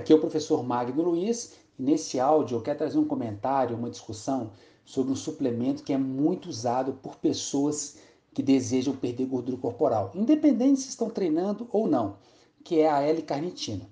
Aqui 0.00 0.14
é 0.14 0.16
o 0.16 0.18
professor 0.18 0.62
Magno 0.62 1.02
Luiz 1.02 1.56
e 1.78 1.82
nesse 1.82 2.18
áudio 2.18 2.56
eu 2.56 2.62
quero 2.62 2.78
trazer 2.78 2.96
um 2.96 3.04
comentário, 3.04 3.76
uma 3.76 3.90
discussão 3.90 4.50
sobre 4.82 5.12
um 5.12 5.16
suplemento 5.16 5.82
que 5.82 5.92
é 5.92 5.98
muito 5.98 6.48
usado 6.48 6.94
por 6.94 7.16
pessoas 7.16 7.98
que 8.32 8.42
desejam 8.42 8.96
perder 8.96 9.26
gordura 9.26 9.58
corporal, 9.58 10.10
independente 10.14 10.80
se 10.80 10.88
estão 10.88 11.10
treinando 11.10 11.68
ou 11.70 11.86
não, 11.86 12.16
que 12.64 12.80
é 12.80 12.88
a 12.88 13.02
L-carnitina. 13.02 13.86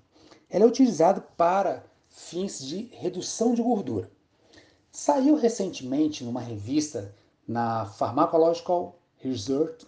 Ela 0.49 0.63
é 0.63 0.67
utilizada 0.67 1.21
para 1.21 1.85
fins 2.09 2.59
de 2.59 2.89
redução 2.91 3.53
de 3.53 3.61
gordura. 3.61 4.09
Saiu 4.91 5.35
recentemente 5.35 6.23
numa 6.23 6.41
revista 6.41 7.13
na 7.47 7.85
Pharmacological 7.85 8.97
Research 9.17 9.85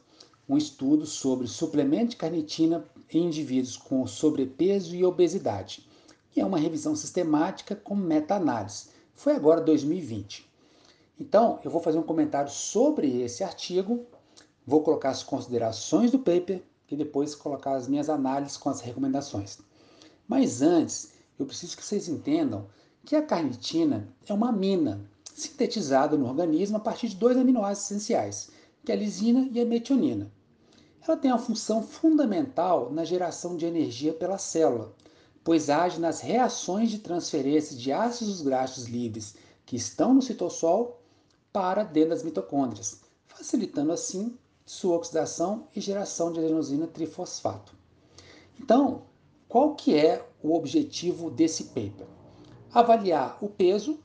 um 0.48 0.56
estudo 0.56 1.04
sobre 1.04 1.48
suplemento 1.48 2.12
de 2.12 2.18
carnitina 2.18 2.86
em 3.12 3.26
indivíduos 3.26 3.76
com 3.76 4.06
sobrepeso 4.06 4.96
e 4.96 5.04
obesidade 5.04 5.90
e 6.36 6.40
é 6.40 6.46
uma 6.46 6.58
revisão 6.58 6.96
sistemática 6.96 7.76
com 7.76 7.96
meta-análise. 7.96 8.90
Foi 9.14 9.34
agora 9.34 9.62
2020. 9.62 10.50
Então, 11.20 11.60
eu 11.64 11.70
vou 11.70 11.82
fazer 11.82 12.00
um 12.00 12.04
comentário 12.04 12.50
sobre 12.50 13.22
esse 13.22 13.44
artigo, 13.44 14.06
vou 14.66 14.82
colocar 14.82 15.10
as 15.10 15.22
considerações 15.22 16.12
do 16.12 16.20
paper 16.20 16.64
e 16.90 16.96
depois 16.96 17.36
colocar 17.36 17.76
as 17.76 17.88
minhas 17.88 18.10
análises 18.10 18.58
com 18.58 18.70
as 18.70 18.82
recomendações. 18.82 19.60
Mas 20.28 20.62
antes, 20.62 21.14
eu 21.38 21.46
preciso 21.46 21.78
que 21.78 21.86
vocês 21.86 22.08
entendam 22.08 22.68
que 23.06 23.16
a 23.16 23.22
carnitina 23.22 24.08
é 24.28 24.34
uma 24.34 24.50
amina 24.50 25.02
sintetizada 25.34 26.18
no 26.18 26.28
organismo 26.28 26.78
a 26.78 26.80
partir 26.80 27.10
de 27.10 27.16
dois 27.16 27.38
aminoácidos 27.38 27.92
essenciais, 27.92 28.52
que 28.84 28.92
é 28.92 28.96
a 28.96 28.98
lisina 28.98 29.48
e 29.52 29.60
a 29.60 29.66
metionina. 29.66 30.32
Ela 31.08 31.18
tem 31.18 31.32
uma 31.32 31.40
função 31.40 31.82
fundamental 31.82 32.92
na 32.92 33.04
geração 33.04 33.58
de 33.58 33.66
energia 33.66 34.14
pela 34.14 34.38
célula, 34.38 34.94
pois 35.44 35.70
age 35.70 36.00
nas 36.00 36.20
reações 36.20 36.90
de 36.90 37.00
transferência 37.00 37.76
de 37.76 37.92
ácidos 37.92 38.42
graxos 38.42 38.86
livres 38.86 39.36
que 39.66 39.76
estão 39.76 40.14
no 40.14 40.22
citossol 40.22 41.02
para 41.52 41.84
dentro 41.84 42.12
das 42.12 42.24
mitocôndrias, 42.24 43.02
facilitando 43.28 43.92
assim 43.92 44.38
sua 44.66 44.96
oxidação 44.96 45.68
e 45.76 45.82
geração 45.82 46.32
de 46.32 46.40
adenosina 46.40 46.88
trifosfato. 46.88 47.76
Então, 48.60 49.04
qual 49.48 49.76
que 49.76 49.96
é 49.96 50.26
o 50.42 50.56
objetivo 50.56 51.30
desse 51.30 51.66
paper? 51.66 52.08
Avaliar 52.74 53.38
o 53.42 53.50
peso, 53.50 54.00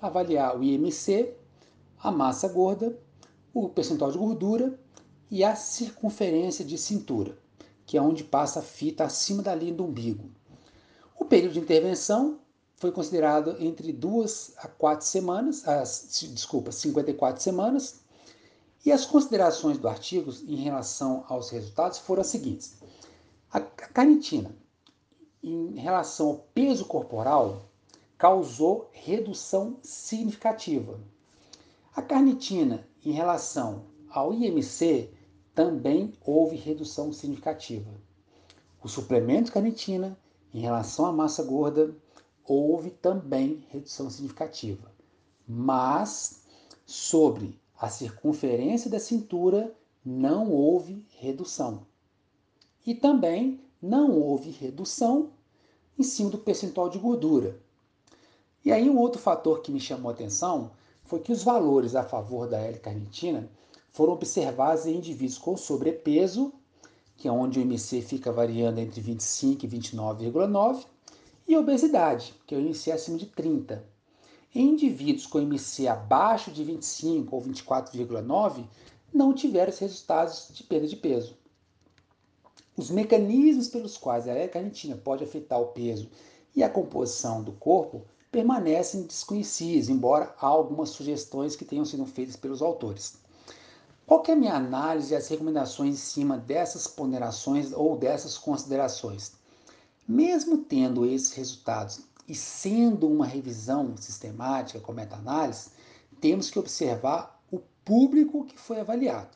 avaliar 0.00 0.58
o 0.58 0.64
IMC, 0.64 1.34
a 2.02 2.10
massa 2.10 2.48
gorda, 2.48 2.98
o 3.54 3.68
percentual 3.68 4.10
de 4.10 4.18
gordura 4.18 4.76
e 5.30 5.44
a 5.44 5.54
circunferência 5.54 6.64
de 6.64 6.76
cintura, 6.76 7.38
que 7.86 7.96
é 7.96 8.02
onde 8.02 8.24
passa 8.24 8.58
a 8.58 8.62
fita 8.62 9.04
acima 9.04 9.42
da 9.42 9.54
linha 9.54 9.74
do 9.74 9.84
umbigo. 9.84 10.30
Período 11.32 11.54
de 11.54 11.60
intervenção 11.60 12.40
foi 12.76 12.92
considerado 12.92 13.56
entre 13.58 13.90
duas 13.90 14.52
a 14.58 14.68
quatro 14.68 15.06
semanas, 15.06 15.66
as, 15.66 16.28
desculpa, 16.30 16.70
54 16.70 17.42
semanas, 17.42 18.02
e 18.84 18.92
as 18.92 19.06
considerações 19.06 19.78
do 19.78 19.88
artigo 19.88 20.30
em 20.46 20.56
relação 20.56 21.24
aos 21.26 21.48
resultados 21.48 21.96
foram 21.96 22.20
as 22.20 22.26
seguintes. 22.26 22.74
A 23.50 23.60
carnitina, 23.60 24.54
em 25.42 25.76
relação 25.76 26.28
ao 26.28 26.36
peso 26.52 26.84
corporal, 26.84 27.62
causou 28.18 28.90
redução 28.92 29.78
significativa. 29.82 31.00
A 31.96 32.02
carnitina, 32.02 32.86
em 33.02 33.12
relação 33.12 33.86
ao 34.10 34.34
IMC, 34.34 35.08
também 35.54 36.12
houve 36.26 36.56
redução 36.56 37.10
significativa. 37.10 37.90
O 38.82 38.88
suplemento 38.88 39.44
de 39.44 39.52
carnitina 39.52 40.14
em 40.52 40.60
relação 40.60 41.06
à 41.06 41.12
massa 41.12 41.42
gorda, 41.42 41.94
houve 42.44 42.90
também 42.90 43.64
redução 43.70 44.10
significativa, 44.10 44.92
mas 45.46 46.42
sobre 46.84 47.58
a 47.78 47.88
circunferência 47.88 48.90
da 48.90 49.00
cintura 49.00 49.74
não 50.04 50.50
houve 50.50 51.06
redução. 51.18 51.86
E 52.86 52.94
também 52.94 53.60
não 53.80 54.12
houve 54.12 54.50
redução 54.50 55.30
em 55.98 56.02
cima 56.02 56.30
do 56.30 56.38
percentual 56.38 56.88
de 56.88 56.98
gordura. 56.98 57.58
E 58.64 58.70
aí 58.70 58.88
um 58.88 58.98
outro 58.98 59.20
fator 59.20 59.60
que 59.60 59.72
me 59.72 59.80
chamou 59.80 60.10
a 60.10 60.14
atenção 60.14 60.72
foi 61.04 61.20
que 61.20 61.32
os 61.32 61.42
valores 61.42 61.94
a 61.94 62.04
favor 62.04 62.48
da 62.48 62.58
L-carnitina 62.58 63.50
foram 63.92 64.12
observados 64.12 64.86
em 64.86 64.96
indivíduos 64.96 65.38
com 65.38 65.56
sobrepeso 65.56 66.52
que 67.22 67.28
é 67.28 67.30
onde 67.30 67.60
o 67.60 67.62
IMC 67.62 68.02
fica 68.02 68.32
variando 68.32 68.80
entre 68.80 69.00
25 69.00 69.64
e 69.64 69.68
29,9, 69.68 70.84
e 71.46 71.56
obesidade, 71.56 72.34
que 72.44 72.52
é 72.52 72.58
o 72.58 72.60
IMC 72.60 72.90
acima 72.90 73.16
de 73.16 73.26
30. 73.26 73.84
Em 74.52 74.70
indivíduos 74.70 75.28
com 75.28 75.40
IMC 75.40 75.86
abaixo 75.86 76.50
de 76.50 76.64
25 76.64 77.36
ou 77.36 77.40
24,9, 77.40 78.64
não 79.14 79.32
tiveram 79.32 79.72
resultados 79.72 80.48
de 80.50 80.64
perda 80.64 80.88
de 80.88 80.96
peso. 80.96 81.36
Os 82.76 82.90
mecanismos 82.90 83.68
pelos 83.68 83.96
quais 83.96 84.26
a 84.26 84.32
L-carnitina 84.32 84.96
pode 84.96 85.22
afetar 85.22 85.60
o 85.60 85.66
peso 85.66 86.10
e 86.56 86.64
a 86.64 86.68
composição 86.68 87.40
do 87.40 87.52
corpo 87.52 88.04
permanecem 88.32 89.02
desconhecidos, 89.02 89.88
embora 89.88 90.34
há 90.40 90.46
algumas 90.48 90.88
sugestões 90.88 91.54
que 91.54 91.64
tenham 91.64 91.84
sido 91.84 92.04
feitas 92.04 92.34
pelos 92.34 92.60
autores. 92.60 93.22
Qual 94.12 94.22
é 94.28 94.32
a 94.32 94.36
minha 94.36 94.54
análise 94.54 95.14
e 95.14 95.16
as 95.16 95.26
recomendações 95.28 95.94
em 95.94 95.96
cima 95.96 96.36
dessas 96.36 96.86
ponderações 96.86 97.72
ou 97.72 97.96
dessas 97.96 98.36
considerações? 98.36 99.32
Mesmo 100.06 100.58
tendo 100.58 101.06
esses 101.06 101.32
resultados 101.32 102.00
e 102.28 102.34
sendo 102.34 103.08
uma 103.08 103.24
revisão 103.24 103.96
sistemática 103.96 104.80
com 104.80 104.92
meta-análise, 104.92 105.70
temos 106.20 106.50
que 106.50 106.58
observar 106.58 107.42
o 107.50 107.58
público 107.82 108.44
que 108.44 108.58
foi 108.58 108.80
avaliado. 108.80 109.34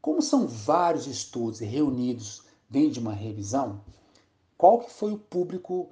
Como 0.00 0.22
são 0.22 0.46
vários 0.46 1.08
estudos 1.08 1.58
reunidos 1.58 2.44
dentro 2.70 2.92
de 2.92 3.00
uma 3.00 3.12
revisão, 3.12 3.80
qual 4.56 4.78
que 4.78 4.92
foi 4.92 5.12
o 5.12 5.18
público 5.18 5.90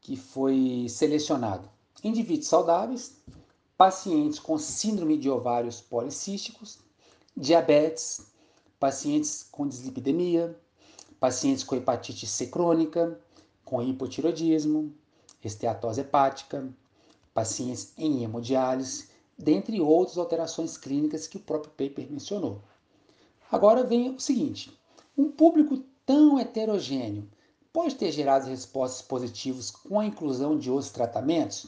que 0.00 0.16
foi 0.16 0.88
selecionado? 0.88 1.70
Indivíduos 2.02 2.48
saudáveis, 2.48 3.14
pacientes 3.78 4.40
com 4.40 4.58
síndrome 4.58 5.16
de 5.16 5.30
ovários 5.30 5.80
policísticos, 5.80 6.89
diabetes, 7.36 8.26
pacientes 8.78 9.46
com 9.50 9.66
dislipidemia, 9.66 10.58
pacientes 11.18 11.62
com 11.64 11.76
hepatite 11.76 12.26
C 12.26 12.46
crônica, 12.46 13.20
com 13.64 13.82
hipotiroidismo, 13.82 14.92
esteatose 15.44 16.00
hepática, 16.00 16.68
pacientes 17.32 17.92
em 17.96 18.24
hemodiálise, 18.24 19.08
dentre 19.38 19.80
outras 19.80 20.18
alterações 20.18 20.76
clínicas 20.76 21.26
que 21.26 21.36
o 21.36 21.40
próprio 21.40 21.70
paper 21.72 22.10
mencionou. 22.10 22.62
Agora 23.50 23.84
vem 23.84 24.14
o 24.14 24.20
seguinte: 24.20 24.78
um 25.16 25.30
público 25.30 25.78
tão 26.04 26.38
heterogêneo 26.38 27.28
pode 27.72 27.94
ter 27.94 28.10
gerado 28.12 28.48
respostas 28.48 29.02
positivas 29.02 29.70
com 29.70 30.00
a 30.00 30.06
inclusão 30.06 30.58
de 30.58 30.70
outros 30.70 30.90
tratamentos, 30.90 31.66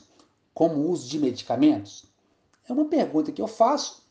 como 0.53 0.75
o 0.75 0.91
uso 0.91 1.09
de 1.09 1.19
medicamentos? 1.19 2.05
É 2.69 2.73
uma 2.73 2.85
pergunta 2.87 3.33
que 3.33 3.41
eu 3.41 3.49
faço 3.49 4.02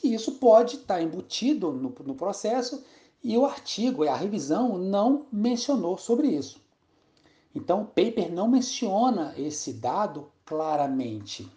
que 0.00 0.12
isso 0.14 0.32
pode 0.32 0.76
estar 0.76 1.02
embutido 1.02 1.72
no, 1.72 1.94
no 2.04 2.14
processo 2.14 2.84
e 3.22 3.36
o 3.36 3.44
artigo, 3.44 4.04
a 4.04 4.14
revisão, 4.14 4.78
não 4.78 5.26
mencionou 5.32 5.98
sobre 5.98 6.28
isso. 6.28 6.60
Então, 7.54 7.82
o 7.82 7.86
paper 7.86 8.30
não 8.30 8.46
menciona 8.46 9.34
esse 9.36 9.72
dado 9.72 10.30
claramente. 10.44 11.50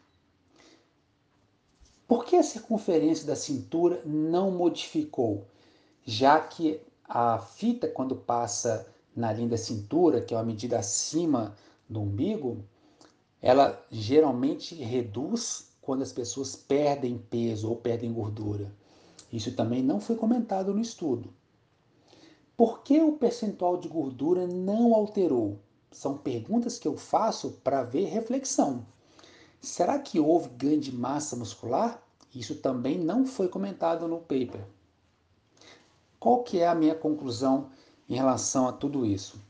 Por 2.08 2.26
que 2.26 2.38
a 2.38 2.44
circunferência 2.44 3.28
da 3.28 3.36
cintura 3.36 4.02
não 4.06 4.50
modificou? 4.50 5.46
Já 6.04 6.40
que 6.40 6.82
a 7.08 7.38
fita, 7.38 7.88
quando 7.88 8.16
passa 8.16 8.88
na 9.16 9.32
linha 9.32 9.50
da 9.50 9.58
cintura, 9.58 10.22
que 10.22 10.34
é 10.34 10.38
uma 10.38 10.44
medida 10.44 10.80
acima 10.80 11.56
do 11.88 12.02
umbigo, 12.02 12.64
ela 13.42 13.86
geralmente 13.92 14.74
reduz 14.76 15.69
quando 15.90 16.04
as 16.04 16.14
pessoas 16.14 16.56
perdem 16.56 17.18
peso 17.18 17.68
ou 17.68 17.76
perdem 17.76 18.14
gordura. 18.14 18.72
Isso 19.34 19.56
também 19.56 19.82
não 19.82 20.00
foi 20.00 20.16
comentado 20.16 20.72
no 20.72 20.80
estudo. 20.80 21.34
Por 22.56 22.84
que 22.84 23.02
o 23.02 23.14
percentual 23.14 23.76
de 23.76 23.88
gordura 23.88 24.46
não 24.46 24.94
alterou? 24.94 25.58
São 25.92 26.16
perguntas 26.16 26.78
que 26.78 26.88
eu 26.88 26.96
faço 26.96 27.60
para 27.64 27.82
ver 27.82 28.06
reflexão. 28.06 28.86
Será 29.60 29.98
que 29.98 30.20
houve 30.20 30.50
ganho 30.50 30.80
de 30.80 30.96
massa 30.96 31.36
muscular? 31.36 32.00
Isso 32.36 32.58
também 32.58 32.96
não 32.96 33.26
foi 33.26 33.48
comentado 33.48 34.08
no 34.08 34.20
paper. 34.20 34.64
Qual 36.20 36.44
que 36.44 36.60
é 36.60 36.68
a 36.68 36.76
minha 36.76 36.94
conclusão 36.94 37.72
em 38.08 38.14
relação 38.14 38.68
a 38.68 38.74
tudo 38.74 39.08
isso? 39.08 39.42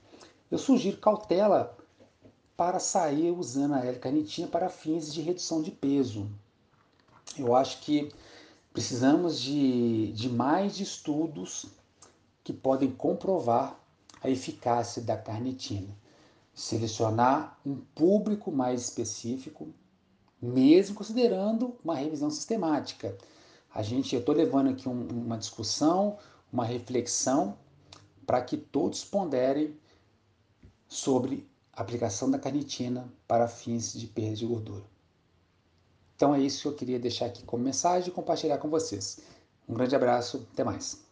Eu 0.50 0.58
sugiro 0.58 1.00
cautela 1.00 1.78
para 2.60 2.78
sair 2.78 3.32
usando 3.32 3.76
a 3.76 3.86
L-carnitina 3.86 4.46
para 4.46 4.68
fins 4.68 5.14
de 5.14 5.22
redução 5.22 5.62
de 5.62 5.72
peso. 5.72 6.30
Eu 7.38 7.56
acho 7.56 7.80
que 7.80 8.12
precisamos 8.74 9.40
de, 9.40 10.12
de 10.12 10.28
mais 10.28 10.78
estudos 10.78 11.68
que 12.44 12.52
podem 12.52 12.92
comprovar 12.92 13.80
a 14.22 14.30
eficácia 14.30 15.02
da 15.02 15.16
carnitina. 15.16 15.88
selecionar 16.54 17.58
um 17.66 17.78
público 17.96 18.52
mais 18.52 18.82
específico, 18.82 19.70
mesmo 20.42 20.98
considerando 20.98 21.78
uma 21.82 21.96
revisão 21.96 22.30
sistemática. 22.30 23.18
A 23.74 23.82
gente, 23.82 24.14
eu 24.14 24.20
estou 24.20 24.36
levando 24.36 24.72
aqui 24.72 24.90
um, 24.90 25.08
uma 25.08 25.38
discussão, 25.38 26.18
uma 26.52 26.66
reflexão, 26.66 27.58
para 28.28 28.42
que 28.42 28.58
todos 28.58 29.06
ponderem 29.06 29.78
sobre 30.90 31.48
aplicação 31.82 32.30
da 32.30 32.38
carnitina 32.38 33.12
para 33.28 33.48
fins 33.48 33.94
de 33.94 34.08
perda 34.08 34.36
de 34.36 34.46
gordura. 34.46 34.84
Então 36.16 36.36
é 36.36 36.42
isso 36.42 36.64
que 36.64 36.68
eu 36.68 36.76
queria 36.76 37.00
deixar 37.00 37.28
aqui 37.28 37.44
como 37.44 37.64
mensagem 37.64 38.10
e 38.10 38.12
compartilhar 38.12 38.58
com 38.58 38.70
vocês. 38.70 39.20
Um 39.68 39.74
grande 39.74 39.96
abraço, 39.96 40.46
até 40.52 40.64
mais. 40.64 41.09